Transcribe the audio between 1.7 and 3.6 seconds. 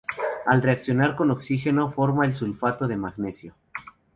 forma el sulfato de magnesio.